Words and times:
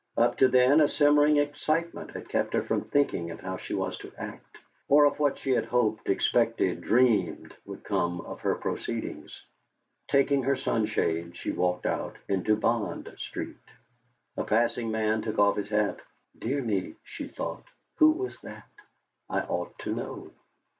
Up 0.17 0.35
to 0.37 0.47
then 0.47 0.81
a 0.81 0.87
simmering 0.89 1.37
excitement 1.37 2.09
had 2.09 2.27
kept 2.27 2.55
her 2.55 2.63
from 2.63 2.85
thinking 2.85 3.29
of 3.29 3.39
how 3.41 3.57
she 3.57 3.75
was 3.75 3.99
to 3.99 4.11
act, 4.17 4.57
or 4.87 5.05
of 5.05 5.19
what 5.19 5.37
she 5.37 5.51
had 5.51 5.65
hoped, 5.65 6.09
expected, 6.09 6.81
dreamed, 6.81 7.55
would 7.67 7.83
come 7.83 8.19
of 8.21 8.39
her 8.41 8.55
proceedings. 8.55 9.43
Taking 10.07 10.41
her 10.41 10.55
sunshade, 10.55 11.37
she 11.37 11.51
walked 11.51 11.85
out 11.85 12.15
into 12.27 12.55
Bond 12.55 13.13
Street. 13.19 13.57
A 14.37 14.43
passing 14.43 14.89
man 14.89 15.21
took 15.21 15.37
off 15.37 15.55
his 15.57 15.69
hat. 15.69 15.99
'.ear 16.41 16.63
me,' 16.63 16.95
she 17.03 17.27
thought, 17.27 17.65
'who 17.97 18.09
was 18.09 18.39
that? 18.39 18.67
I 19.29 19.41
ought 19.41 19.77
to 19.83 19.93
know!' 19.93 20.31